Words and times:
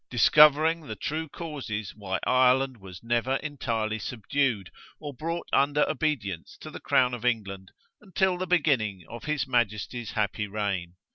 Discovering 0.09 0.87
the 0.87 0.95
true 0.95 1.29
causes 1.29 1.93
why 1.95 2.17
Ireland 2.25 2.77
was 2.77 3.03
never 3.03 3.35
entirely 3.35 3.99
subdued, 3.99 4.71
or 4.99 5.13
brought 5.13 5.47
under 5.53 5.87
obedience 5.87 6.57
to 6.61 6.71
the 6.71 6.79
crown 6.79 7.13
of 7.13 7.23
England, 7.23 7.69
until 8.01 8.39
the 8.39 8.47
beginning 8.47 9.05
of 9.07 9.25
his 9.25 9.45
Majesty's 9.45 10.13
happy 10.13 10.47
reign. 10.47 10.95